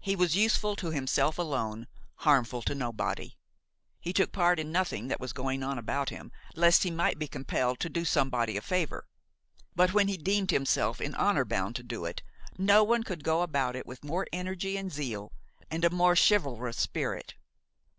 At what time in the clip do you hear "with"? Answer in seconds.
13.86-14.04